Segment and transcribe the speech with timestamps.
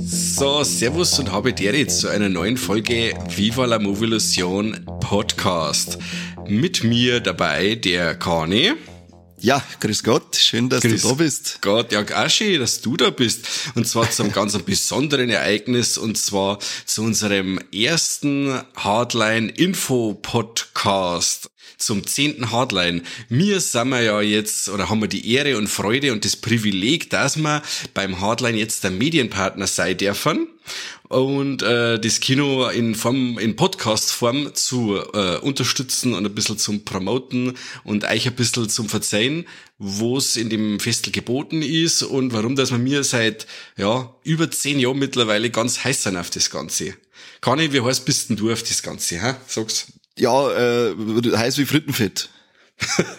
[0.00, 5.98] So, Servus und habe dir jetzt zu einer neuen Folge Viva la Movilusion Podcast.
[6.48, 8.72] Mit mir dabei der Kani.
[9.40, 11.58] Ja, grüß Gott, schön, dass grüß du da bist.
[11.60, 13.46] Gott, ja, auch schön, dass du da bist.
[13.74, 22.50] Und zwar zu einem ganz besonderen Ereignis, und zwar zu unserem ersten Hardline-Info-Podcast zum zehnten
[22.50, 23.02] Hardline.
[23.28, 27.10] Wir sind wir ja jetzt, oder haben wir die Ehre und Freude und das Privileg,
[27.10, 27.62] dass wir
[27.94, 30.48] beim Hardline jetzt der Medienpartner sein dürfen
[31.08, 36.84] und äh, das Kino in Form in Podcast-Form zu äh, unterstützen und ein bisschen zum
[36.84, 39.46] Promoten und euch ein bisschen zum Verzeihen,
[39.78, 44.50] wo es in dem Festel geboten ist und warum, dass wir mir seit ja über
[44.50, 46.94] zehn Jahren mittlerweile ganz heiß sind auf das Ganze.
[47.40, 49.22] Kani, wie heiß bist denn du auf das Ganze?
[49.22, 49.36] Ha?
[49.46, 49.86] Sag's.
[50.18, 50.94] Ja, äh,
[51.36, 52.28] heiß wie Frittenfett.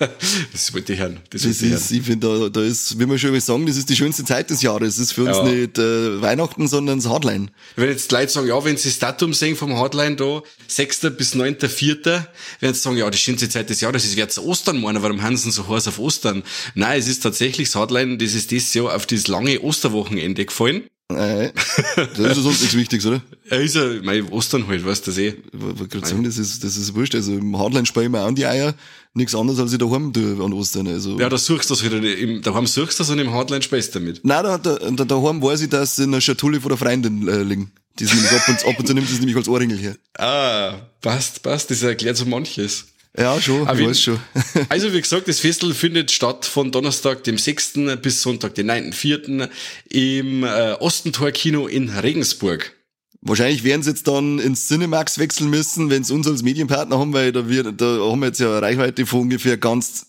[0.53, 1.19] das wollte ich hören.
[1.31, 3.89] Das, das ist, ich finde, da, da ist, wie wir schon mal sagen, das ist
[3.89, 4.95] die schönste Zeit des Jahres.
[4.95, 5.43] Das ist für uns ja.
[5.43, 7.47] nicht äh, Weihnachten, sondern das Hardline.
[7.75, 11.11] Wenn jetzt die Leute sagen, ja, wenn sie das Datum sehen vom Hardline da, 6.
[11.17, 15.03] bis 9.4., werden sie sagen, ja, die schönste Zeit des Jahres, es wird Ostern meinen,
[15.03, 16.43] warum haben sie so heiß auf Ostern?
[16.75, 20.83] Nein, es ist tatsächlich das Hardline, das ist dieses Jahr auf das lange Osterwochenende gefallen.
[21.11, 21.51] Nein,
[21.95, 23.21] das ist sonst nichts Wichtiges, oder?
[23.49, 25.29] Ja, ist ja, mein Ostern halt, weißt du das eh.
[25.29, 27.15] Ich gerade sagen, das ist, das ist wurscht.
[27.15, 28.75] Also im Hardline spare ich mir auch an die Eier.
[29.15, 30.87] Nichts anderes als ich daheim tue an Ostern.
[30.87, 31.19] Also.
[31.19, 31.97] Ja, da suchst du das wieder.
[31.97, 34.23] Im, daheim suchst du das und im Hardline speist du damit.
[34.23, 37.41] Nein, da, da, da, daheim weiß ich, dass in einer Schatulle von der Freundin äh,
[37.41, 37.71] liegen.
[37.97, 39.95] Die ist nämlich ab und, ab und zu nimmt das nämlich als Ohrringel her.
[40.17, 41.71] Ah, passt, passt.
[41.71, 42.85] Das erklärt so manches.
[43.19, 44.19] Ja, schon, Aber ich weiß schon.
[44.69, 47.73] also wie gesagt, das Festival findet statt von Donnerstag, dem 6.
[48.01, 49.49] bis Sonntag, den 9.4.
[49.89, 52.73] im äh, Ostentor-Kino in Regensburg.
[53.21, 57.11] Wahrscheinlich werden sie jetzt dann ins Cinemax wechseln müssen, wenn sie uns als Medienpartner haben,
[57.11, 60.05] weil da, wir, da haben wir jetzt ja eine Reichweite von ungefähr ganz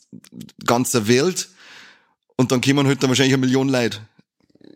[0.65, 1.49] ganzer Welt.
[2.37, 3.99] Und dann kommen halt dann wahrscheinlich eine Million Leute.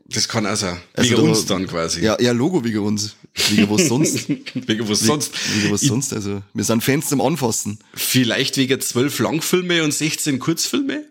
[0.07, 0.79] Das kann auch sein.
[0.95, 2.03] Also wegen da, uns dann quasi.
[2.03, 3.15] Ja, ja, Logo wegen uns.
[3.35, 4.29] Wegen was sonst.
[4.55, 5.33] wegen was sonst.
[5.57, 6.13] Wegen was sonst.
[6.13, 7.79] Also, wir sind Fans zum Anfassen.
[7.95, 11.05] Vielleicht wegen zwölf Langfilme und 16 Kurzfilme?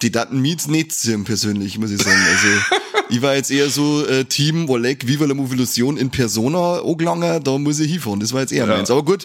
[0.00, 2.20] Die Daten Meets nicht sehen, persönlich, muss ich sagen.
[2.30, 2.78] Also,
[3.10, 7.58] ich war jetzt eher so, äh, Team Wolek, Viva la Movilusion in Persona angelangen, da
[7.58, 8.20] muss ich hinfahren.
[8.20, 8.76] Das war jetzt eher ja.
[8.76, 8.90] meins.
[8.90, 9.24] Aber gut.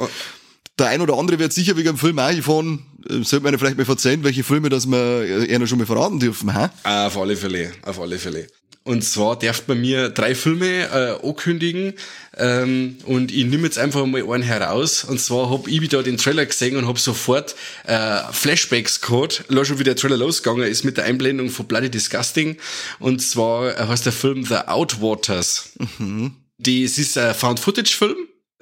[0.80, 2.86] Der ein oder andere wird sicher wegen dem Film auch hinfahren.
[3.08, 6.20] Äh, sollte man vielleicht mal verzeihen, welche Filme, dass wir eher noch schon mal verraten
[6.20, 6.70] dürfen, hä?
[6.84, 8.48] Ah, auf alle Fälle, auf alle Fälle.
[8.88, 11.94] Und zwar darf bei mir drei Filme äh, ankündigen
[12.38, 15.04] ähm, und ich nehme jetzt einfach mal einen heraus.
[15.04, 17.54] Und zwar hab ich wieder den Trailer gesehen und hab sofort
[17.86, 19.44] äh, Flashbacks gehabt.
[19.50, 22.56] Lass schon wie der Trailer losgegangen ist mit der Einblendung von Bloody Disgusting.
[23.00, 25.72] Und zwar äh, heißt der Film The Outwaters.
[25.98, 26.36] Mhm.
[26.58, 28.16] Das ist ein Found-Footage-Film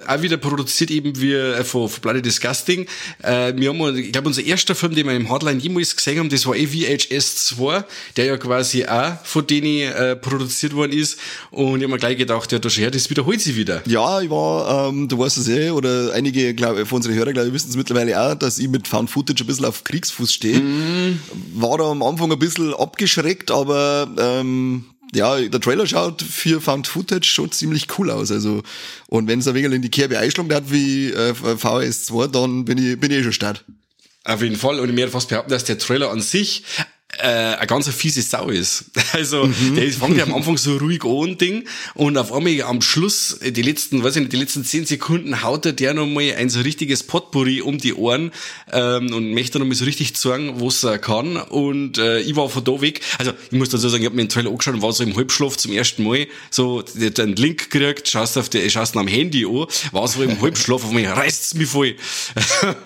[0.08, 2.86] auch wieder produziert eben wie äh, von, von Bloody Disgusting.
[3.24, 6.30] Äh, wir haben, ich glaube, unser erster Film, den wir im Hardline jemals gesehen haben,
[6.30, 7.86] das war eh VHS 2,
[8.18, 11.18] der ja quasi auch von denen äh, produziert worden ist.
[11.50, 13.84] Und ich habe mir gleich gedacht, ja, das, das wiederholt sich wieder.
[13.86, 17.48] Ja, ich war, ähm, du weißt es eh, oder einige glaub, von unseren Hörern, glaube
[17.48, 20.60] ich, wissen es mittlerweile auch, dass ich mit Found Footage ein bisschen auf Kriegsfuß stehe.
[20.60, 21.20] Mm.
[21.54, 26.88] War da am Anfang ein bisschen abgeschreckt, aber ähm, ja, der Trailer schaut für Found
[26.88, 28.32] Footage schon ziemlich cool aus.
[28.32, 28.64] Also,
[29.08, 32.78] und wenn es ein wenig in die Kerbe einschlagen hat wie äh, VS2, dann bin
[32.78, 33.64] ich, bin ich eh schon start.
[34.24, 34.80] Auf jeden Fall.
[34.80, 36.64] Und ich mir fast behaupten, dass der Trailer an sich
[37.20, 38.86] äh, eine ganz fiese Sau ist.
[39.14, 39.76] Also mhm.
[39.76, 43.62] der fängt ja am Anfang so ruhig an, Ding, und auf einmal am Schluss, die
[43.62, 47.04] letzten, weiß ich nicht, die letzten zehn Sekunden haut er der nochmal ein so richtiges
[47.04, 48.32] Potpourri um die Ohren
[48.74, 51.38] ähm, und möchte nochmal so richtig zeigen, was er kann.
[51.38, 54.24] Und äh, ich war von da weg, also ich muss dazu sagen, ich habe mir
[54.24, 58.10] den Trailer angeschaut und war so im Halbschlaf zum ersten Mal, so den Link gekriegt,
[58.10, 61.70] schaust auf der, schaust am Handy an, war so im Halbschlaf, auf einmal reißt's mich
[61.70, 61.96] voll.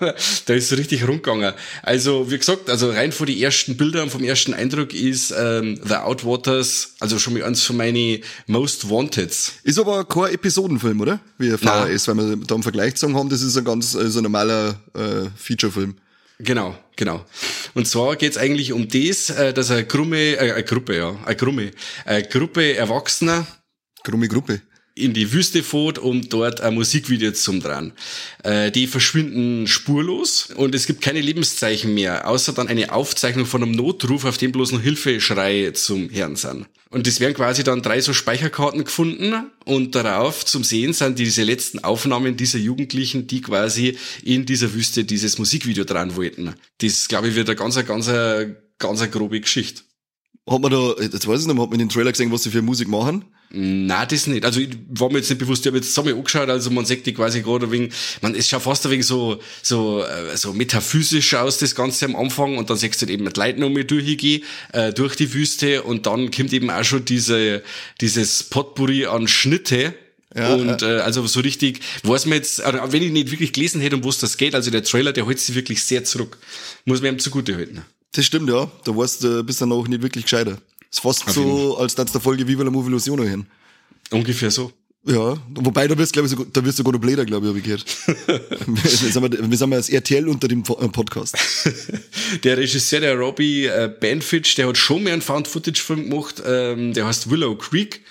[0.46, 1.54] da ist so richtig rumgegangen.
[1.82, 5.94] Also wie gesagt, also rein vor die ersten Bilder vom ersten Eindruck ist ähm, The
[5.94, 9.54] Outwaters, also schon mal eins von meinen Most Wanteds.
[9.62, 11.20] Ist aber kein Episodenfilm, oder?
[11.38, 14.24] Wie VHS, weil wir da im Vergleich zu haben, das ist ein ganz also ein
[14.24, 15.96] normaler äh, Featurefilm.
[16.38, 17.24] Genau, genau.
[17.72, 21.36] Und zwar geht's eigentlich um das, äh, dass eine Gruppe, äh, eine Gruppe, ja, eine
[21.36, 21.70] Gruppe,
[22.04, 23.46] eine Gruppe Erwachsener.
[24.04, 24.60] Grumme Gruppe.
[25.00, 27.92] In die Wüste fährt, um dort ein Musikvideo zu drehen.
[28.42, 33.62] Äh, die verschwinden spurlos und es gibt keine Lebenszeichen mehr, außer dann eine Aufzeichnung von
[33.62, 36.66] einem Notruf, auf dem bloß noch Hilfeschrei zum Herrn sind.
[36.90, 41.44] Und es werden quasi dann drei so Speicherkarten gefunden und darauf zum Sehen sind diese
[41.44, 46.54] letzten Aufnahmen dieser Jugendlichen, die quasi in dieser Wüste dieses Musikvideo dran wollten.
[46.78, 48.10] Das, glaube ich, wird eine ganz, ganz,
[48.78, 49.82] ganz grobe Geschichte.
[50.48, 52.50] Hat man da, jetzt weiß ich nicht, hat man in den Trailer gesehen, was sie
[52.50, 53.24] für Musik machen?
[53.52, 54.44] Na, das nicht.
[54.44, 57.04] Also, ich war mir jetzt nicht bewusst, ich habe jetzt zusammen angeschaut, also man sieht
[57.04, 57.90] die quasi gerade wegen,
[58.22, 62.14] man, es schaut fast ein wenig so, so, äh, so metaphysisch aus, das Ganze am
[62.14, 65.34] Anfang, und dann siehst du halt eben mit Leuten um mich durchgehen, äh, durch die
[65.34, 67.64] Wüste, und dann kommt eben auch schon diese,
[68.00, 69.94] dieses Potpourri an Schnitte,
[70.32, 73.96] ja, und äh, also so richtig, weiß man jetzt, wenn ich nicht wirklich gelesen hätte,
[73.96, 76.38] um was das geht, also der Trailer, der hält sich wirklich sehr zurück.
[76.84, 77.82] Muss man ihm zugute halten.
[78.12, 78.70] Das stimmt, ja.
[78.84, 80.58] Da weißt du, bist dann auch nicht wirklich gescheiter.
[80.90, 83.46] Das ist fast Auf so, als dass der Folge Viva la Movie Illusion hin.
[84.10, 84.72] Ungefähr so.
[85.06, 87.58] Ja, wobei da wirst, glaube ich, da wirst du sogar noch bläder, glaube ich, habe
[87.58, 87.86] ich gehört.
[88.66, 91.38] wir, sind wir, wir sind als RTL unter dem äh, Podcast.
[92.44, 97.06] der Regisseur, der Robbie äh, Banfitch, der hat schon mehr einen Found-Footage-Film gemacht, ähm, der
[97.06, 98.02] heißt Willow Creek.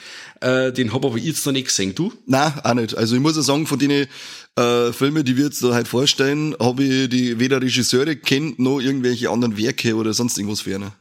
[0.42, 2.14] Äh, den hab aber ich jetzt noch nicht gesehen, du?
[2.26, 2.98] Nein, auch nicht.
[2.98, 4.08] Also ich muss ja sagen, von denen
[4.56, 8.80] äh, Filme, die wir jetzt da halt vorstellen, habe ich die weder Regisseure kennt, noch
[8.80, 10.96] irgendwelche anderen Werke oder sonst irgendwas ferner.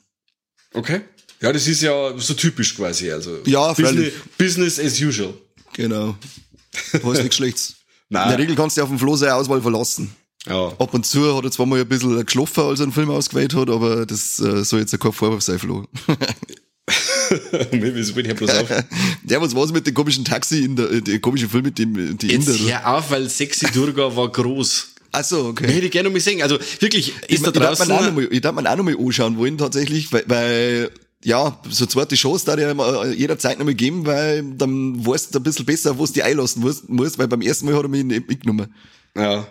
[0.74, 1.00] Okay.
[1.40, 3.10] Ja, das ist ja so typisch quasi.
[3.10, 5.34] Also ja, Business, Business as usual.
[5.74, 6.16] Genau.
[6.92, 7.76] Hast nichts Schlechtes.
[8.08, 8.24] Nein.
[8.24, 10.10] In der Regel kannst du auf dem Flo seine Auswahl verlassen.
[10.46, 10.68] Ja.
[10.78, 13.54] Ab und zu hat er zwar mal ein bisschen geschlafen, als er einen Film ausgewählt
[13.54, 15.84] hat, aber das äh, soll jetzt kein Vorwurf sein, Flo.
[17.70, 18.68] Wieso bin ich bloß auf?
[19.22, 22.28] Der, was war's mit dem komischen Taxi in der, der komische Film mit dem, die
[22.28, 22.82] Jetzt Inder?
[22.82, 24.88] hör auf, weil Sexy Durga war groß.
[25.12, 25.66] Ach so, okay.
[25.66, 26.40] Hätte ich gerne noch mal sehen.
[26.40, 27.90] Also wirklich, ist ich, da draußen...
[27.90, 30.90] Ich darf, mal, ich darf mir auch noch mal anschauen wollen, tatsächlich, weil, weil
[31.24, 32.74] ja, so zweite Chance da dir
[33.12, 36.62] jederzeit noch mal geben, weil dann weißt du ein bisschen besser, wo du die einlassen
[36.62, 38.72] musst, weil beim ersten Mal hat er mich nicht mitgenommen.
[39.16, 39.46] Ja.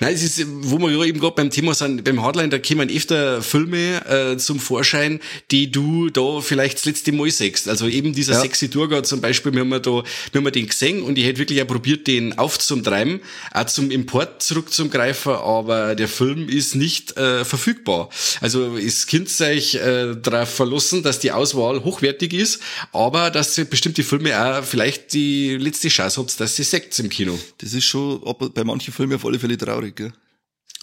[0.00, 3.42] Nein, es ist, wo wir eben gerade beim Thema sind, beim Hardline, da kommen öfter
[3.42, 5.20] Filme äh, zum Vorschein,
[5.50, 7.68] die du da vielleicht das letzte Mal siehst.
[7.68, 8.40] Also eben dieser ja.
[8.40, 10.04] Sexy Durga zum Beispiel, wir haben da, wir
[10.34, 13.20] haben den gesehen und ich hätte wirklich auch probiert, den aufzutreiben,
[13.52, 18.10] auch zum Import zurückzugreifen, aber der Film ist nicht äh, verfügbar.
[18.40, 22.60] Also es könnt euch äh, darauf verlassen, dass die Auswahl hochwertig ist,
[22.92, 27.38] aber dass bestimmte Filme auch vielleicht die letzte Chance habt, dass sie seht im Kino.
[27.58, 28.20] Das ist schon
[28.54, 30.12] bei manchen Filmen auf alle Fälle traurig, gell?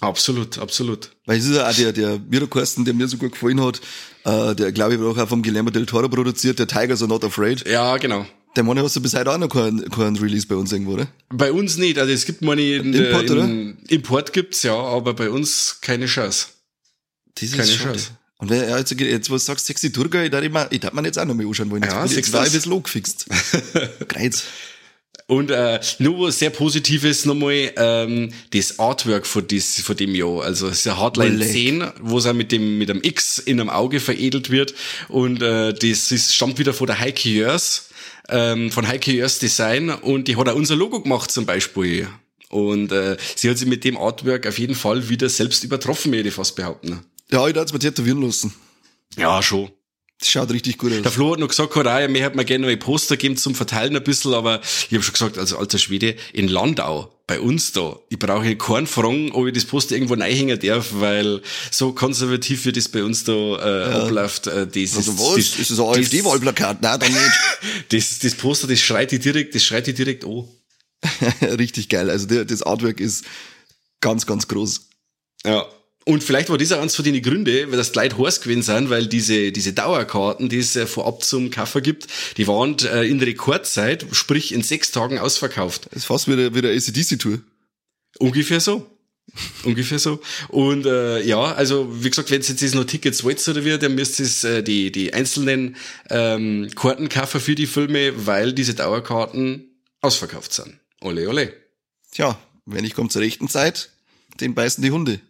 [0.00, 1.10] Absolut, absolut.
[1.24, 3.80] Weil es ist ja auch der, der Miro-Kosten, der mir so gut gefallen hat,
[4.24, 7.66] äh, der glaube ich auch vom Guillermo del Toro produziert, der Tigers Are Not Afraid.
[7.66, 8.26] Ja, genau.
[8.56, 11.06] Der Money hast du bis heute auch noch keinen kein Release bei uns irgendwo, oder?
[11.30, 13.74] Bei uns nicht, also es gibt Money in, Import, in, oder?
[13.88, 16.48] Import gibt's, ja, aber bei uns keine Chance.
[17.34, 17.92] Das keine schade.
[17.92, 18.10] Chance.
[18.38, 21.34] Und wenn, ja, jetzt, jetzt, was sagst, sexy Turga, ich darf, mir, jetzt auch noch
[21.34, 21.82] mal anschauen wollen.
[21.82, 23.26] Ja, jetzt war ich ein bisschen gefixt.
[24.08, 24.44] Kreuz.
[25.28, 30.42] Und äh, nur was sehr Positives nochmal, ähm, das Artwork von, dies, von dem Jahr.
[30.44, 33.68] Also es ist eine Hardline 10, wo es mit dem, mit einem X in einem
[33.68, 34.74] Auge veredelt wird.
[35.08, 37.88] Und äh, das ist, stammt wieder von der Heike Jörs,
[38.28, 39.90] ähm, von Heike Jörs Design.
[39.90, 42.06] Und die hat auch unser Logo gemacht zum Beispiel.
[42.48, 46.28] Und äh, sie hat sich mit dem Artwork auf jeden Fall wieder selbst übertroffen, würde
[46.28, 47.00] ich fast behaupten.
[47.32, 48.54] Ja, ich darf es mir tätowieren lassen.
[49.16, 49.70] Ja, schon.
[50.18, 51.02] Das schaut richtig gut aus.
[51.02, 53.94] Der Flo hat noch gesagt, ja, mir hat mir gerne neue Poster geben zum Verteilen
[53.94, 57.98] ein bisschen, aber ich habe schon gesagt, also alter Schwede, in Landau, bei uns da,
[58.08, 62.72] ich brauche keinen Fragen, ob ich das Poster irgendwo reinhängen darf, weil so konservativ wie
[62.72, 64.02] das bei uns da äh, ja.
[64.04, 65.18] abläuft, äh, das also ist...
[65.18, 65.34] was?
[65.34, 66.80] Das, ist das ein AfD-Wahlplakat?
[66.80, 67.88] Nein, dann nicht.
[67.90, 70.48] das, das Poster, das schreit die direkt, das schreit die direkt an.
[71.58, 73.26] richtig geil, also das Artwork ist
[74.00, 74.88] ganz, ganz groß.
[75.44, 75.66] Ja,
[76.06, 78.90] und vielleicht war das auch eins von den Gründen, weil das Leute heiß gewesen sind,
[78.90, 83.20] weil diese, diese Dauerkarten, die es äh, vorab zum Kaffer gibt, die waren äh, in
[83.20, 85.86] Rekordzeit, sprich in sechs Tagen ausverkauft.
[85.86, 87.40] Das ist fast wie der, wie der ACDC-Tour.
[88.20, 88.88] Ungefähr so.
[89.64, 90.20] Ungefähr so.
[90.46, 93.96] Und äh, ja, also wie gesagt, wenn es jetzt noch Tickets wollt oder wie, dann
[93.96, 95.74] müsst ihr äh, die, die einzelnen
[96.08, 100.78] ähm, Karten kaufen für die Filme, weil diese Dauerkarten ausverkauft sind.
[101.00, 101.52] Ole, ole.
[102.12, 103.90] Tja, wenn ich komme zur rechten Zeit,
[104.40, 105.20] den beißen die Hunde.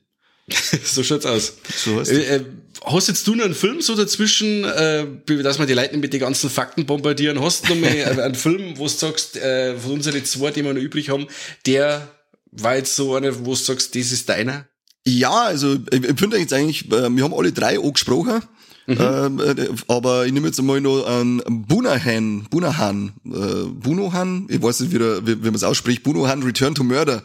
[0.85, 1.55] so schaut's aus.
[1.77, 2.45] So äh, äh,
[2.85, 5.07] hast jetzt du noch einen Film so dazwischen, äh,
[5.43, 7.41] dass wir die Leute mit den ganzen Fakten bombardieren?
[7.43, 10.73] Hast du noch mal einen Film, wo du sagst, äh, von unseren zwei, die wir
[10.73, 11.27] noch übrig haben,
[11.67, 12.09] der
[12.53, 14.67] war jetzt so einer, wo du sagst, das ist deiner?
[15.05, 18.43] Ja, also ich, ich finde jetzt eigentlich, äh, wir haben alle drei angesprochen.
[18.87, 18.99] Mhm.
[19.01, 24.81] Ähm, äh, aber ich nehme jetzt einmal noch einen Bunahan, Bunahan, äh, Bunohan, ich weiß
[24.81, 27.25] nicht, wie, der, wie, wie man es ausspricht, Bunohan Return to Murder.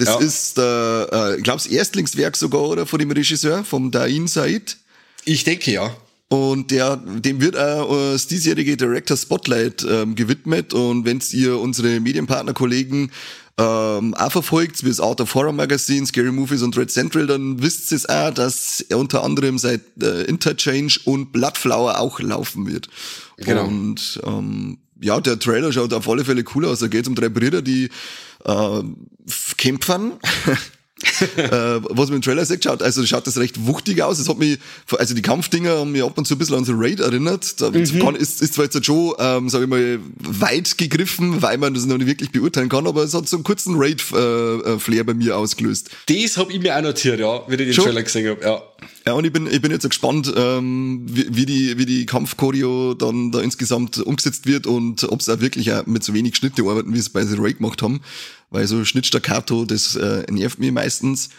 [0.00, 0.18] Das ja.
[0.18, 4.78] ist, äh, äh, ich glaube, das Erstlingswerk sogar, oder, von dem Regisseur, vom Dain Said.
[5.26, 5.94] Ich denke, ja.
[6.28, 10.72] Und der, dem wird auch äh, das diesjährige Director Spotlight ähm, gewidmet.
[10.72, 13.10] Und wenn ihr unsere Medienpartner-Kollegen
[13.58, 17.60] ähm, auch verfolgt, wie das Art of Horror Magazine, Scary Movies und Red Central, dann
[17.60, 22.66] wisst ihr es auch, dass er unter anderem seit äh, Interchange und Bloodflower auch laufen
[22.66, 22.88] wird.
[23.36, 23.66] Genau.
[23.66, 26.80] Und ähm, ja, der Trailer schaut auf alle Fälle cool aus.
[26.80, 27.88] Da geht es um drei Brüder, die
[28.44, 28.82] äh,
[29.56, 30.12] kämpfen.
[31.36, 34.18] äh, was man im Trailer sieht, schaut, also schaut das recht wuchtig aus.
[34.18, 34.58] Es hat mich,
[34.98, 37.60] also die Kampfdinger haben mich ab und zu ein bisschen an so Raid erinnert.
[37.60, 37.76] Da mhm.
[38.16, 41.96] ist, ist zwar jetzt schon, ähm, sag ich mal, weit gegriffen, weil man das noch
[41.96, 45.36] nicht wirklich beurteilen kann, aber es hat so einen kurzen Raid-Flair äh, äh bei mir
[45.36, 45.90] ausgelöst.
[46.06, 47.84] Das hab ich mir auch notiert, ja, wie ich den schon?
[47.84, 48.62] Trailer gesehen hab, ja.
[49.06, 52.94] Ja, und ich bin, ich bin jetzt gespannt, ähm, wie, wie die, wie die Kampfchoreo
[52.94, 56.62] dann da insgesamt umgesetzt wird und ob sie auch wirklich auch mit so wenig Schnitte
[56.62, 58.00] arbeiten, wie es bei The Raid gemacht haben
[58.50, 61.30] weil so Schnittstaccato, das äh, nervt mich meistens.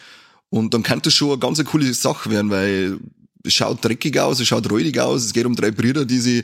[0.49, 2.99] Und dann kann das schon eine ganz coole Sache werden, weil
[3.43, 6.43] es schaut dreckig aus, es schaut räudig aus, es geht um drei Brüder, die sie,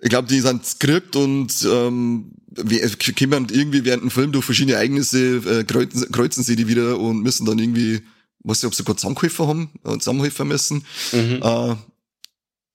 [0.00, 5.36] ich glaube, die sind skript und ähm, kommen irgendwie während dem Film durch verschiedene Ereignisse,
[5.36, 8.00] äh, kreuzen, kreuzen sie die wieder und müssen dann irgendwie,
[8.44, 10.84] weiß nicht, ob sie gerade zusammengeholfen haben, äh, zusammenhelfen müssen.
[11.12, 11.40] Mhm.
[11.42, 11.76] Äh,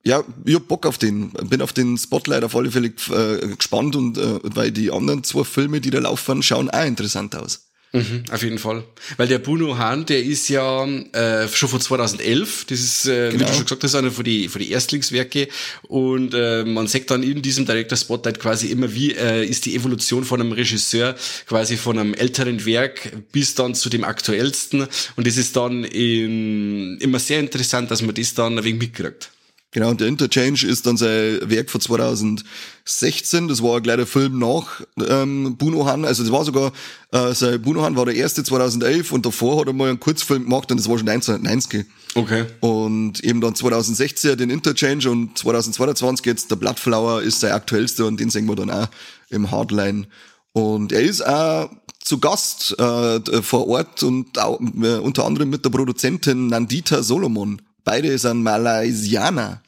[0.04, 1.32] ja, ich hab Bock auf den.
[1.32, 5.44] Bin auf den Spotlight auf alle Fälle äh, gespannt und äh, weil die anderen zwei
[5.44, 7.67] Filme, die da laufen, schauen auch interessant aus.
[7.98, 8.84] Mhm, auf jeden Fall.
[9.18, 13.34] Weil der Bruno Hahn, der ist ja äh, schon von 2011, das ist, äh, genau.
[13.34, 13.54] wie du genau.
[13.54, 15.48] schon gesagt hast, einer von die, von die Erstlingswerke
[15.88, 19.75] und äh, man sagt dann in diesem Director Spotlight quasi immer, wie äh, ist die
[19.75, 21.16] Evolution von einem Regisseur
[21.48, 26.98] quasi von einem älteren Werk bis dann zu dem aktuellsten und das ist dann in,
[27.00, 29.32] immer sehr interessant, dass man das dann ein wenig mitkriegt.
[29.72, 33.50] Genau, und der Interchange ist dann sein Werk von 2016.
[33.50, 36.06] Das war ein kleiner Film nach ähm, Bunohan.
[36.06, 36.72] Also das war sogar,
[37.12, 40.72] äh, sein Bunohan war der erste 2011 und davor hat er mal einen Kurzfilm gemacht
[40.72, 41.86] und das war schon 1990.
[42.16, 42.46] Okay.
[42.62, 48.22] Und eben dann 2016 den Interchange und 2022 jetzt der Bloodflower ist sein aktuellster und
[48.22, 48.88] den sehen wir dann auch
[49.30, 50.08] im Hardline.
[50.54, 51.70] Und er ist auch
[52.00, 57.62] zu Gast äh, vor Ort und auch, äh, unter anderem mit der Produzentin Nandita Solomon.
[57.88, 59.63] Beide sind Malaysianer.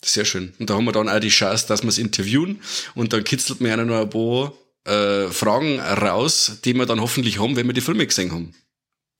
[0.00, 0.52] Sehr schön.
[0.60, 2.60] Und da haben wir dann auch die Chance, dass wir es interviewen
[2.94, 4.52] und dann kitzelt mir einer noch ein paar
[4.84, 8.54] äh, Fragen raus, die wir dann hoffentlich haben, wenn wir die Filme gesehen haben.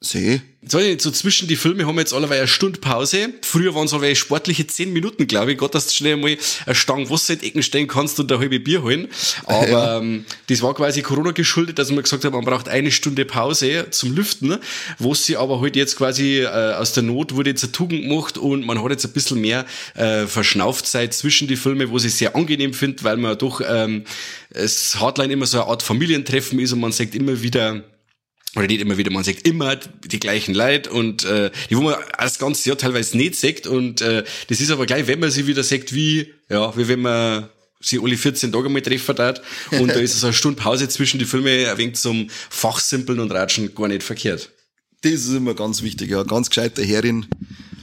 [0.05, 0.43] See.
[0.67, 3.31] So, so zwischen die Filme haben wir jetzt alleweil eine Stunde Pause.
[3.43, 5.59] Früher waren es alleweil sportliche zehn Minuten, glaube ich.
[5.59, 8.61] Gott, dass du schnell mal eine Stange Wasser in Ecken stellen kannst und ein halbe
[8.61, 9.09] Bier holen.
[9.45, 9.99] Aber ja.
[9.99, 13.87] ähm, das war quasi Corona geschuldet, dass man gesagt hat, man braucht eine Stunde Pause
[13.91, 14.59] zum Lüften,
[14.99, 18.03] wo sie aber heute halt jetzt quasi äh, aus der Not wurde jetzt eine Tugend
[18.03, 22.09] gemacht und man hat jetzt ein bisschen mehr äh, Verschnaufzeit zwischen die Filme, wo sie
[22.09, 24.05] sehr angenehm findet, weil man doch ähm,
[24.51, 27.83] es Hardline immer so eine Art Familientreffen ist und man sagt immer wieder,
[28.57, 31.97] oder nicht immer wieder, man sagt immer die gleichen Leute und äh, die, wo man
[32.19, 35.47] das ganze Jahr teilweise nicht sagt und äh, das ist aber gleich, wenn man sie
[35.47, 37.49] wieder sagt, wie, ja, wie wenn man
[37.81, 39.43] sie alle 14 Tage mal treffen hat
[39.73, 43.33] und da ist so eine Stunde Pause zwischen die Filme ein wenig zum Fachsimpeln und
[43.33, 44.51] Ratschen gar nicht verkehrt.
[45.03, 47.27] Das ist immer ganz wichtig, ja, ganz gescheiter Herrin,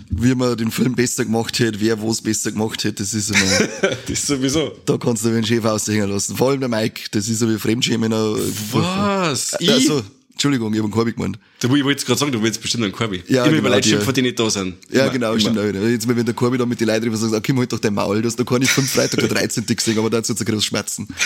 [0.10, 3.70] wie man den Film besser gemacht hätte, wer was besser gemacht hätte, das ist immer.
[4.08, 4.72] das ist sowieso.
[4.86, 6.36] Da kannst du den Chef aushängen lassen.
[6.36, 8.12] Vor allem der Mike, das ist so wie Fremdschämen.
[8.12, 9.54] Was?
[9.54, 10.04] Also?
[10.32, 11.40] Entschuldigung, ich habe einen Korbi gemeint.
[11.62, 13.24] Ich wollte jetzt gerade sagen, du willst bestimmt einen Korbi.
[13.28, 14.76] Ja, immer genau, über Leute schimpfen, die nicht da sind.
[14.90, 15.40] Ja, immer, genau, immer.
[15.40, 15.64] stimmt auch.
[15.64, 17.94] Jetzt mal, wenn der Korbi da mit den Leuten drüber sagt, okay, halt doch dein
[17.94, 19.66] Maul, du hast noch gar nicht fünf Freitag der 13.
[19.66, 21.08] gesehen, aber da hat es jetzt großes Schmerzen.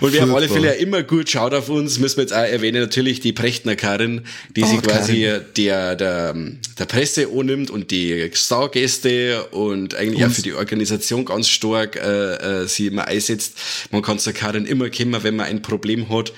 [0.00, 2.38] Und wir haben alle Fälle ja immer gut schaut auf uns, müssen wir jetzt auch
[2.38, 4.22] erwähnen, natürlich die Prechtner Karin,
[4.56, 10.32] die oh, sich quasi der, der, der Presse annimmt und die Stargäste und eigentlich uns.
[10.32, 13.54] auch für die Organisation ganz stark äh, äh, sie immer einsetzt.
[13.90, 16.32] Man kann zur Karin immer kommen, wenn man ein Problem hat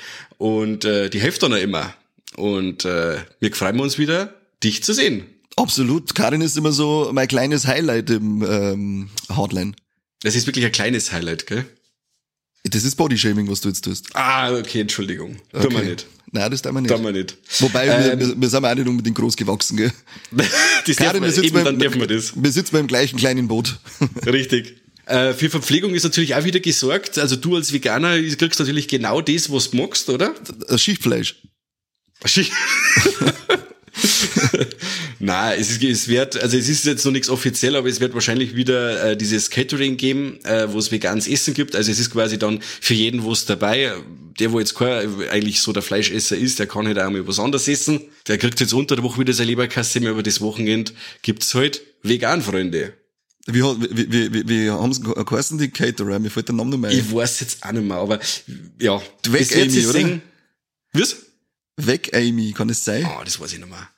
[0.45, 1.95] und äh, die hilft dann auch immer.
[2.37, 5.25] Und äh, wir freuen uns wieder, dich zu sehen.
[5.57, 6.15] Absolut.
[6.15, 9.73] Karin ist immer so mein kleines Highlight im ähm, Hardline.
[10.23, 11.65] Das ist wirklich ein kleines Highlight, gell?
[12.65, 14.09] Das ist Bodyshaming, was du jetzt tust.
[14.13, 15.37] Ah, okay, Entschuldigung.
[15.55, 15.67] Okay.
[15.67, 16.07] Tun wir nicht.
[16.31, 16.95] Nein, das tun wir nicht.
[16.95, 17.39] Tun wir nicht.
[17.61, 19.93] Wobei, ähm, wir, wir sind auch nicht unbedingt groß gewachsen, gell?
[20.87, 22.35] das Karin, wir, eben, beim, dann dürfen wir das.
[22.37, 23.79] Wir sitzen beim gleichen kleinen Boot.
[24.27, 24.84] Richtig.
[25.07, 27.19] Äh, für Verpflegung ist natürlich auch wieder gesorgt.
[27.19, 30.35] Also du als Veganer kriegst natürlich genau das, was du magst, oder?
[30.77, 31.37] Schichtfleisch.
[32.25, 32.53] Schicht
[35.21, 38.13] Na, es, ist, es wird, also es ist jetzt noch nichts offiziell, aber es wird
[38.15, 41.77] wahrscheinlich wieder äh, dieses Catering geben, äh, wo es veganes Essen gibt.
[41.77, 43.93] Also es ist quasi dann für jeden was dabei.
[44.41, 47.39] Der, wo jetzt kein, eigentlich so der Fleischesser ist, der kann halt auch mal was
[47.39, 48.01] anderes essen.
[48.27, 50.93] Der kriegt jetzt unter der Woche wieder seine Leberkasse, über das Wochenende
[51.23, 52.95] gibt's halt Vegan-Freunde.
[53.47, 56.19] Wie, wie, wie, wie, haben sie geheißen, die Caterer?
[56.19, 56.99] Mir fällt der Name nicht mehr ein.
[56.99, 58.19] Ich weiß jetzt auch nicht mehr, aber
[58.81, 59.03] ja.
[59.29, 60.21] Weg Amy, oder?
[60.93, 61.05] Wie?
[61.77, 63.05] Weg Amy, kann es sein?
[63.05, 63.89] Oh, das weiß ich nicht mehr.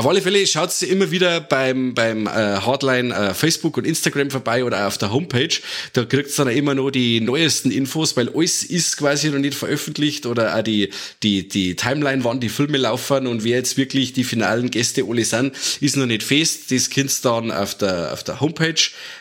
[0.00, 4.30] Auf alle Fälle schaut sie immer wieder beim, beim äh, Hardline äh, Facebook und Instagram
[4.30, 5.54] vorbei oder auf der Homepage.
[5.92, 9.54] Da kriegt ihr dann immer noch die neuesten Infos, weil alles ist quasi noch nicht
[9.54, 10.88] veröffentlicht oder auch die,
[11.22, 15.22] die, die Timeline, wann die Filme laufen und wer jetzt wirklich die finalen Gäste alle
[15.22, 16.72] sind, ist noch nicht fest.
[16.72, 18.80] Das könnt ihr dann auf der, auf der Homepage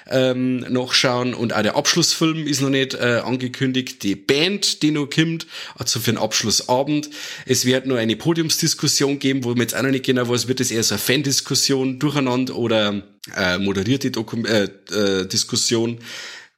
[0.09, 4.01] ähm, nachschauen und auch der Abschlussfilm ist noch nicht äh, angekündigt.
[4.03, 5.45] Die Band, die noch kommt,
[5.75, 7.09] also für den Abschlussabend.
[7.45, 10.68] Es wird nur eine Podiumsdiskussion geben, wo man jetzt auch noch nicht genau weiß, wird
[10.69, 13.03] es eher so eine Fan-Diskussion durcheinander oder
[13.35, 15.99] äh, moderierte Dokum äh, äh, Diskussion.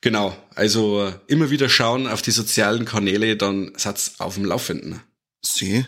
[0.01, 5.01] Genau, also äh, immer wieder schauen auf die sozialen Kanäle, dann seid auf dem Laufenden.
[5.44, 5.86] See,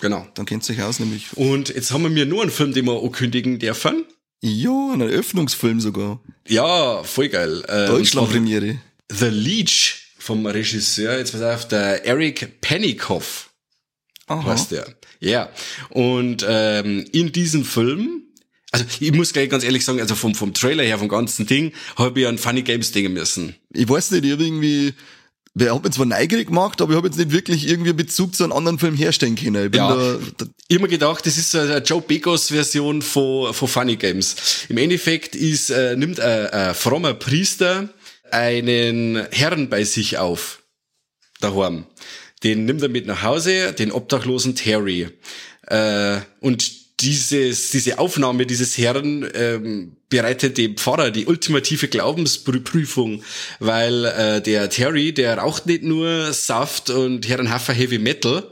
[0.00, 0.26] Genau.
[0.34, 1.26] dann kennt sich aus, nämlich.
[1.36, 4.04] Und jetzt haben wir mir nur einen Film, den wir ankündigen dürfen.
[4.40, 6.20] Ja, ein Eröffnungsfilm sogar.
[6.46, 7.50] Ja, voll geil.
[7.50, 8.78] Äh, und zwar Deutschland-Premiere.
[9.10, 12.60] The Leech vom Regisseur, jetzt pass auf, der Eric
[14.28, 14.86] Heißt der.
[15.20, 15.48] Ja.
[15.90, 18.22] Und ähm, in diesem Film,
[18.70, 21.72] also ich muss gleich ganz ehrlich sagen, also vom, vom Trailer her, vom ganzen Ding,
[21.96, 23.54] habe ich an Funny Games denken müssen.
[23.72, 24.94] Ich weiß nicht, ich hab irgendwie,
[25.54, 28.44] wer hat mich zwar neugierig gemacht, aber ich habe jetzt nicht wirklich irgendwie Bezug zu
[28.44, 29.64] einem anderen Film herstellen können.
[29.64, 29.94] Ich bin Ja.
[29.94, 33.96] da, da, Ich mir gedacht, das ist so eine Joe Begos Version von, von Funny
[33.96, 34.36] Games.
[34.68, 37.88] Im Endeffekt ist, äh, nimmt ein, ein frommer Priester
[38.30, 40.62] einen Herrn bei sich auf.
[41.40, 41.86] Daheim.
[42.44, 45.08] Den nimmt er mit nach Hause, den obdachlosen Terry.
[45.66, 53.22] Äh, und dieses, diese Aufnahme dieses Herrn ähm, bereitet dem Pfarrer die ultimative Glaubensprüfung,
[53.60, 58.50] weil äh, der Terry, der raucht nicht nur Saft und Herrenhaffer Heavy Metal,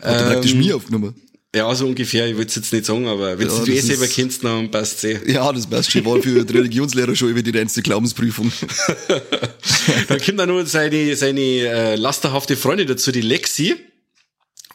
[0.00, 1.14] hat er praktisch mir aufgenommen.
[1.54, 2.26] Ja, so ungefähr.
[2.26, 5.04] Ich will es jetzt nicht sagen, aber wenn Ja, du das selber kennst, dann passt
[5.04, 5.20] eh.
[5.30, 6.04] Ja, das passt schon.
[6.04, 8.50] War für die Religionslehrer schon über die reinste Glaubensprüfung.
[10.08, 13.76] Dann kommt dann nur seine, seine äh, lasterhafte Freundin dazu, die Lexi.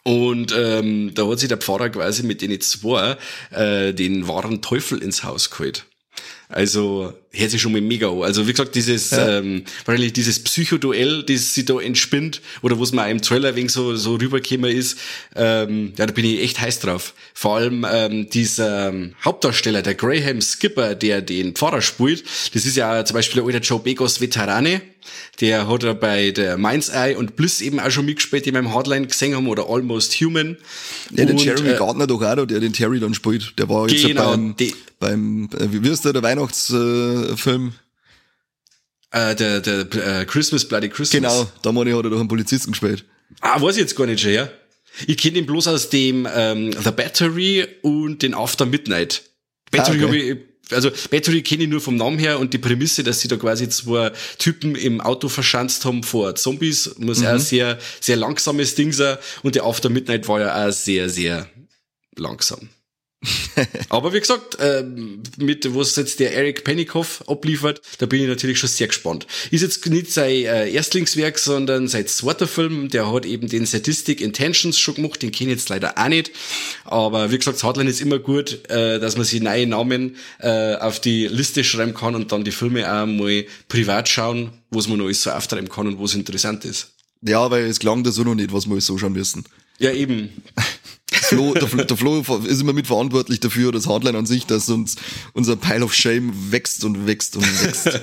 [0.04, 3.16] Und ähm, da hat sich der Pfarrer quasi mit denen zwei
[3.50, 5.84] äh, den wahren Teufel ins Haus geholt.
[6.50, 8.22] Also hört sich schon mal mega an.
[8.22, 13.04] Also wie gesagt, dieses ähm, wahrscheinlich dieses Psychoduell, das sich da entspinnt oder was man
[13.04, 14.98] auch im Trailer wegen so so rübergekommen ist,
[15.36, 17.12] ähm, ja, da bin ich echt heiß drauf.
[17.34, 22.24] Vor allem ähm, dieser ähm, Hauptdarsteller, der Graham Skipper, der den Pfarrer spielt,
[22.54, 24.80] das ist ja zum Beispiel der alte Joe Begos Veterane.
[25.40, 28.58] Der hat er bei der Mind's Eye und Bliss eben auch schon mitgespielt, die wir
[28.58, 30.56] im Hardline gesehen haben, oder Almost Human.
[31.10, 33.58] Ja, der Und, Jeremy äh, Gardner doch auch, noch, der den Terry dann spielt.
[33.58, 37.72] Der war jetzt Genau, beim, die- beim, äh, wie ist der, der Weihnachtsfilm?
[39.10, 41.10] Äh, der der äh, Christmas Bloody Christmas.
[41.22, 43.04] Genau, da meine ich, hat er doch einen Polizisten gespielt.
[43.40, 44.48] Ah, weiß ich jetzt gar nicht schon, ja.
[45.06, 49.22] Ich kenne ihn bloß aus dem ähm, The Battery und den After Midnight.
[49.70, 50.32] Battery Ah, habe okay.
[50.32, 50.38] ich,
[50.70, 53.68] also Battery kenne ich nur vom Namen her und die Prämisse, dass sie da quasi
[53.68, 59.18] zwei Typen im Auto verschanzt haben vor Zombies, muss auch sehr, sehr langsames Ding sein.
[59.42, 61.48] Und der After Midnight war ja auch sehr, sehr
[62.16, 62.68] langsam.
[63.88, 68.58] Aber wie gesagt, ähm, mit was jetzt der Eric Pennycoff abliefert, da bin ich natürlich
[68.58, 69.26] schon sehr gespannt.
[69.50, 72.88] Ist jetzt nicht sein äh, Erstlingswerk, sondern sein zweiter Film.
[72.90, 76.30] Der hat eben den Sadistic Intentions schon gemacht, den kenne ich jetzt leider auch nicht.
[76.84, 81.00] Aber wie gesagt, Hardline ist immer gut, äh, dass man sich neue Namen äh, auf
[81.00, 85.06] die Liste schreiben kann und dann die Filme auch mal privat schauen, was man noch
[85.06, 86.92] alles so auftreiben kann und was interessant ist.
[87.22, 89.44] Ja, weil es klang da so noch nicht, was wir so schauen müssen.
[89.78, 90.30] Ja, eben.
[91.28, 94.96] Flo, der, Flo, der Flo ist immer mitverantwortlich dafür, das Hardline an sich, dass uns
[95.32, 98.00] unser Pile of Shame wächst und wächst und wächst.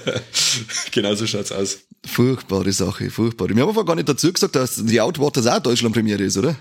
[0.91, 1.79] genau so schaut's aus.
[2.05, 3.55] Furchtbare Sache, furchtbare.
[3.55, 6.55] Wir haben aber gar nicht dazu gesagt, dass die Outwaters auch Deutschland-Premiere ist, oder?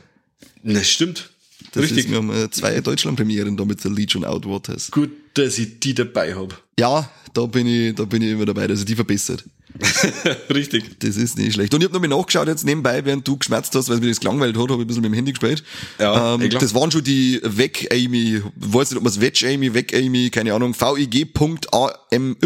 [0.62, 1.30] Das stimmt.
[1.72, 2.06] Das Richtig.
[2.06, 4.90] Ist, wir haben äh, zwei Deutschland-Premieren da mit der Legion Outwaters.
[4.90, 6.62] Gut, dass ich die dabei hab.
[6.78, 9.44] Ja, da bin ich, da bin ich immer dabei, dass ich die verbessert.
[10.54, 11.00] Richtig.
[11.00, 11.74] Das ist nicht schlecht.
[11.74, 14.20] Und ich habe noch mal nachgeschaut jetzt nebenbei, während du geschmerzt hast, weil mir das
[14.20, 15.64] gelangweilt hat, habe ich ein bisschen mit dem Handy gespielt.
[15.98, 16.60] Ja, ähm, eh klar.
[16.60, 22.36] das waren schon die Weg-Amy, weiß nicht, ob man es Wedge-Amy, Weg-Amy, keine Ahnung, VIG.AMY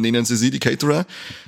[0.00, 1.04] nennen sie sie, die Caterer.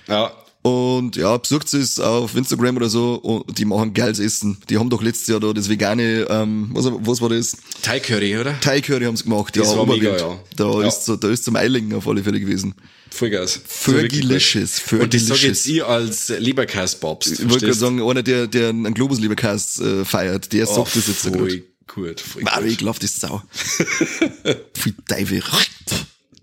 [0.08, 0.32] Ja.
[0.62, 4.58] Und ja, besucht es auf Instagram oder so und die machen geiles Essen.
[4.68, 7.56] Die haben doch letztes Jahr da das vegane, ähm, was, was war das?
[7.80, 8.60] Thai Curry, oder?
[8.60, 10.20] Thai Curry haben sie gemacht, Das ja, war mega, Oberwind.
[10.20, 10.38] ja.
[10.56, 10.88] Da Ja.
[10.88, 12.74] ist so, da ist zum Eilingen auf alle Fälle gewesen.
[13.08, 13.58] Vollgas.
[13.66, 15.42] Fergalicious, Und das sag Fergalicious.
[15.42, 17.32] jetzt ich als Leberkast-Babst.
[17.40, 21.22] Ich wollte gerade sagen, einer, der, der einen Globus-Liebercast äh, feiert, der sagt das jetzt
[21.22, 21.62] so gut.
[21.88, 22.66] Oh, gut, voll Wow, gut.
[22.66, 23.42] ich glaub, das ist Sau.
[24.74, 25.42] Viel Teufel.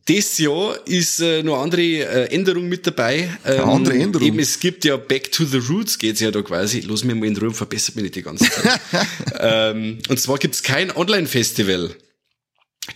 [0.08, 3.30] Das Jahr ist äh, noch andere äh, Änderung mit dabei.
[3.46, 4.26] Ähm, Eine andere Änderung?
[4.26, 6.80] Eben, es gibt ja Back to the Roots geht's ja da quasi.
[6.80, 8.80] Los mir mal in Ruhe, verbessert mich nicht die ganze Zeit.
[9.40, 11.94] ähm, und zwar gibt's kein Online-Festival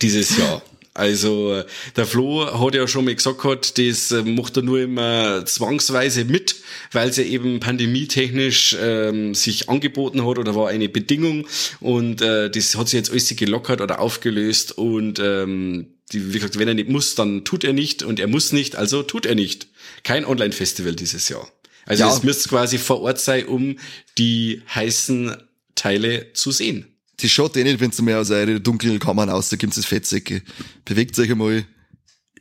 [0.00, 0.62] dieses Jahr.
[0.94, 1.64] Also äh,
[1.96, 6.24] der Flo hat ja schon mal gesagt, gehabt, das äh, macht er nur immer zwangsweise
[6.26, 6.56] mit,
[6.92, 11.46] weil es ja eben pandemietechnisch ähm, sich angeboten hat oder war eine Bedingung
[11.80, 16.58] und äh, das hat sich jetzt alles gelockert oder aufgelöst und ähm, die, wie gesagt,
[16.58, 19.34] wenn er nicht muss, dann tut er nicht und er muss nicht, also tut er
[19.34, 19.68] nicht.
[20.04, 21.50] Kein Online-Festival dieses Jahr.
[21.86, 22.14] Also Ja.
[22.14, 23.76] es müsste quasi vor Ort sein, um
[24.18, 25.36] die heißen
[25.74, 26.86] Teile zu sehen.
[27.20, 29.86] Das schaut eh nicht, wenn ihr mal aus euren dunklen Kammern raus, da gibt's das
[29.86, 30.42] Fettsäcke.
[30.84, 31.64] Bewegt euch einmal.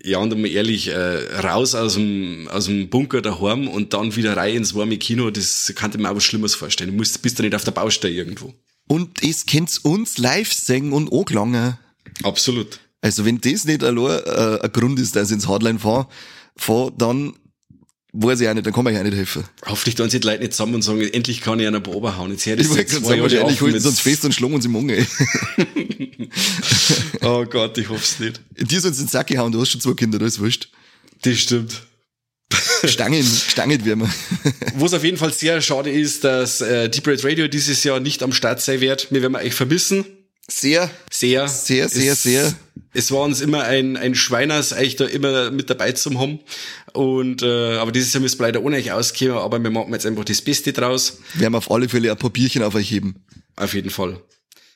[0.03, 0.93] Ja, und mal ehrlich, äh,
[1.39, 5.71] raus aus dem, aus dem Bunker daheim und dann wieder rein ins warme Kino, das
[5.75, 6.89] kann ich mir auch was Schlimmes vorstellen.
[6.91, 8.53] Du musst, bist du nicht auf der Baustelle irgendwo.
[8.87, 11.77] Und es könnt uns live singen und angelangen.
[12.23, 12.79] Absolut.
[13.01, 16.07] Also wenn das nicht allein äh, ein Grund ist, dass ich ins Hardline fahre,
[16.55, 17.33] fahr, dann
[18.13, 19.43] weiß ich auch nicht, dann kann man ja auch nicht helfen.
[19.65, 22.29] Hoffentlich tun sich die Leute nicht zusammen und sagen, endlich kann ich einen Probe hauen.
[22.31, 24.71] Jetzt her das Ich gerade zwei sagen, mit- sie uns fest und schlagen uns im
[24.73, 24.91] Mund.
[24.91, 25.05] ey.
[27.21, 28.41] Oh Gott, ich hoff's nicht.
[28.57, 30.69] Dir in den Sack gehauen, du hast schon zwei Kinder, das ist wurscht.
[31.21, 31.83] Das stimmt.
[32.83, 33.23] Stangen,
[33.85, 34.09] werden wir.
[34.75, 38.23] Was auf jeden Fall sehr schade ist, dass äh, Deep Red Radio dieses Jahr nicht
[38.23, 39.11] am Start sein wird.
[39.11, 40.05] Wir werden euch vermissen.
[40.51, 41.47] Sehr, Sehr.
[41.47, 42.53] Sehr, sehr, es, sehr.
[42.93, 46.39] Es war uns immer ein, ein Schweiners, euch da immer mit dabei zu haben.
[46.93, 50.05] Und, äh, aber dieses Jahr müssen wir leider ohne euch auskommen, aber wir machen jetzt
[50.05, 51.19] einfach das Beste draus.
[51.35, 53.23] wir auf alle Fälle ein Papierchen auf euch heben.
[53.55, 54.19] Auf jeden Fall.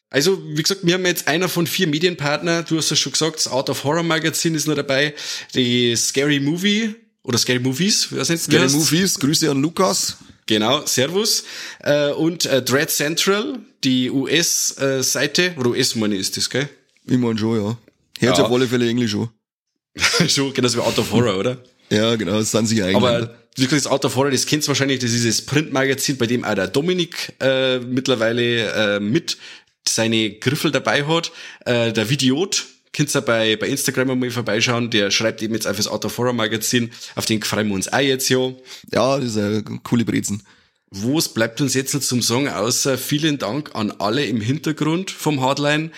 [0.10, 2.64] Also, wie gesagt, wir haben jetzt einer von vier Medienpartner.
[2.64, 5.14] Du hast es schon gesagt, das Out of Horror Magazin ist noch dabei.
[5.56, 8.44] Die Scary Movie oder Scary Movies, heißt es?
[8.46, 10.18] Scary Movies, Grüße an Lukas.
[10.47, 11.43] Genau, Servus.
[11.79, 16.69] Äh, und äh, Dread Central, die US-Seite, oder US meine ist das, gell?
[17.08, 17.77] Ich mein schon, ja.
[18.19, 18.45] Hört Ja.
[18.45, 19.29] auf alle Fälle Englisch schon.
[20.27, 21.58] schon, genau, das wie Out of Horror, oder?
[21.89, 22.95] Ja, genau, das sind sie eigentlich.
[22.95, 26.17] Aber wie gesagt, das Out of Horror, das kennst du wahrscheinlich, das ist das Printmagazin,
[26.17, 29.38] bei dem auch der Dominik äh, mittlerweile äh, mit
[29.88, 31.31] seine Griffel dabei hat.
[31.65, 35.77] Äh, der Videot, könnt ihr bei, bei Instagram mal vorbeischauen, der schreibt eben jetzt auf
[35.77, 38.53] das Out of Horror Magazin, auf den freuen wir uns auch jetzt ja.
[38.91, 40.41] ja, das ist eine coole Brezen.
[40.91, 45.41] Was bleibt uns jetzt noch zum Sagen, außer vielen Dank an alle im Hintergrund vom
[45.41, 45.91] Hardline,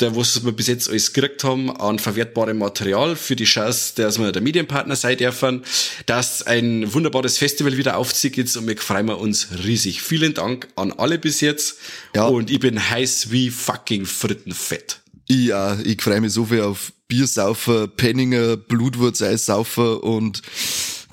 [0.00, 4.18] der was wir bis jetzt alles gekriegt haben an verwertbarem Material für die Chance, dass
[4.18, 5.62] wir der Medienpartner sein dürfen,
[6.06, 10.02] dass ein wunderbares Festival wieder aufzieht jetzt und wir freuen wir uns riesig.
[10.02, 11.78] Vielen Dank an alle bis jetzt
[12.16, 12.26] Ja.
[12.26, 15.03] und ich bin heiß wie fucking Frittenfett.
[15.28, 20.42] Äh, ich freue mich so viel auf Biersaufer, Penninger, Blutwurz-Eissaufer und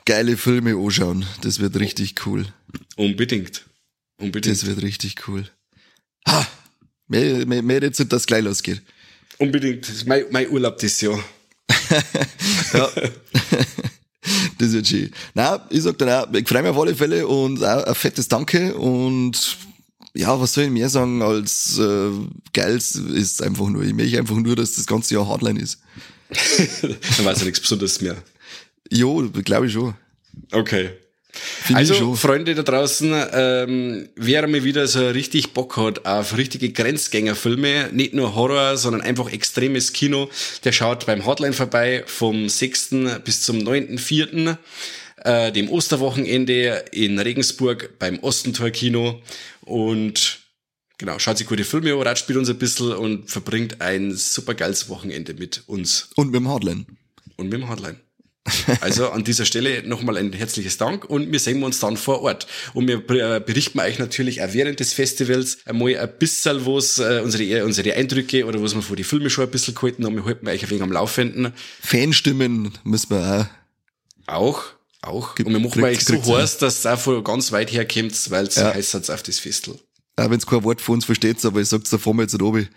[0.06, 1.26] geile Filme anschauen.
[1.41, 2.45] Das wird richtig cool.
[2.95, 3.65] Unbedingt.
[4.17, 4.56] Unbedingt.
[4.56, 5.50] Das wird richtig cool.
[6.28, 6.47] Ha!
[7.08, 8.82] Mehr, mehr, mehr jetzt dass es gleich losgeht.
[9.38, 9.88] Unbedingt.
[9.88, 11.19] Das ist mein, mein Urlaub dieses Jahr.
[12.74, 12.89] Ja.
[14.58, 15.12] das wird schön.
[15.34, 18.30] Na, ich sag dann auch, ich freue mich auf alle Fälle und auch ein fettes
[18.30, 19.58] Danke und
[20.13, 22.12] ja, was soll ich mehr sagen als äh,
[22.54, 23.84] geil ist einfach nur.
[23.84, 25.80] Ich möchte einfach nur, dass das ganze Jahr Hardline ist.
[26.82, 28.15] Dann weiß ich nichts Besonderes mehr.
[28.89, 29.93] Jo, glaube ich schon.
[30.52, 30.91] Okay.
[31.34, 32.15] Finde ich Also.
[32.15, 38.13] Freunde da draußen, ähm, wer mal wieder so richtig Bock hat auf richtige Grenzgängerfilme, nicht
[38.13, 40.30] nur Horror, sondern einfach extremes Kino,
[40.65, 42.95] der schaut beim Hotline vorbei vom 6.
[43.24, 44.58] bis zum 9.4.,
[45.24, 49.21] äh, dem Osterwochenende in Regensburg beim Ostentor Kino
[49.65, 50.39] und
[50.97, 54.89] genau, schaut sich gute Filme an, spielt uns ein bisschen und verbringt ein super geiles
[54.89, 56.86] Wochenende mit uns Und mit dem Hardline.
[57.38, 57.97] und mit dem Hotline.
[58.82, 62.47] Also an dieser Stelle nochmal ein herzliches Dank und wir sehen uns dann vor Ort.
[62.74, 67.21] Und wir äh, berichten euch natürlich auch während des Festivals einmal ein bisschen was, äh,
[67.24, 70.15] unsere, unsere Eindrücke oder was wir vor die Filme schon ein bisschen gehalten haben.
[70.15, 71.54] Wir halten euch ein wenig am Laufenden.
[71.82, 73.47] Fanstimmen müssen wir
[74.28, 74.34] auch.
[74.34, 74.63] Auch,
[75.02, 75.36] auch.
[75.36, 77.88] Gibt- und wir machen kriegt- euch so heiß, dass es auch von ganz weit her
[77.88, 78.74] kommt, weil es Ja.
[78.74, 79.76] heiß seid auf das Festel.
[80.18, 82.34] Auch wenn es kein Wort von uns versteht, aber ich sag's, da fahren wir jetzt
[82.34, 82.68] nicht oben.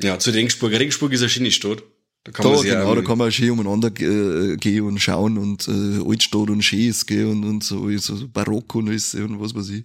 [0.00, 0.72] Ja, zu Regensburg.
[0.72, 1.82] Regensburg ist eine schöne Stadt.
[2.24, 5.66] Da kann Da, man genau, da kann man schön umeinander äh, gehen und schauen und
[5.68, 9.70] äh, Altstadt und Schönes gehen und, und so, so, Barock und alles und was weiß
[9.70, 9.84] ich.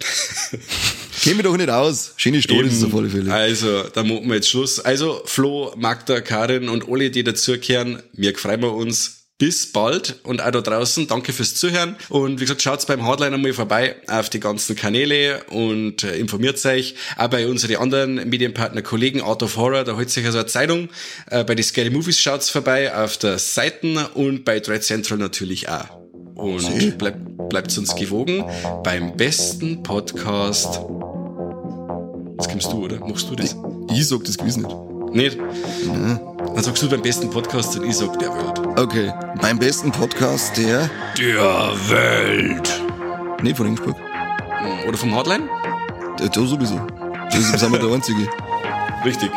[1.22, 2.12] Käme doch nicht aus.
[2.16, 3.32] Schöne Stadt ist es auf alle Fälle.
[3.32, 4.78] Also, da machen wir jetzt Schluss.
[4.80, 9.17] Also, Flo, Magda, Karin und alle, die dazugehören, wir freuen wir uns.
[9.38, 11.96] Bis bald und auch da draußen, danke fürs Zuhören.
[12.08, 16.64] Und wie gesagt, schaut beim Hardline einmal vorbei auf die ganzen Kanäle und äh, informiert
[16.66, 16.96] euch.
[17.16, 20.88] Auch bei unseren anderen Medienpartner Kollegen Out of Horror, da holt sich also eine Zeitung.
[21.30, 25.68] Äh, bei die Scary Movies schaut's vorbei auf der Seiten und bei Dread Central natürlich
[25.68, 25.98] auch.
[26.34, 28.44] Und bleibt bleibt uns gewogen
[28.84, 30.80] beim besten Podcast.
[32.36, 33.00] Jetzt kommst du, oder?
[33.00, 33.56] Machst du das?
[33.90, 34.76] Ich sag das gewiss nicht.
[35.12, 35.38] Nicht?
[36.54, 38.78] Dann sagst du beim besten Podcast und ich sag der Welt.
[38.78, 42.82] Okay, beim besten Podcast der, Der Welt.
[43.42, 43.96] nicht von Regensburg,
[44.86, 45.48] Oder vom Hardline?
[46.18, 46.80] der, da sowieso.
[47.30, 48.26] Da sind wir der Einzige.
[49.04, 49.30] Richtig.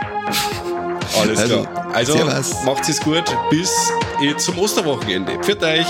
[1.21, 1.67] Alles klar.
[1.93, 2.17] Also,
[2.65, 3.24] macht es gut.
[3.50, 3.69] Bis
[4.38, 5.38] zum Osterwochenende.
[5.43, 5.86] Pfiat euch.